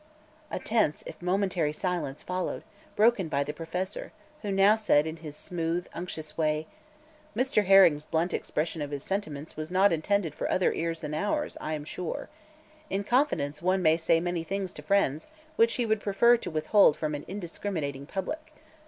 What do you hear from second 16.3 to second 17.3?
to withhold from an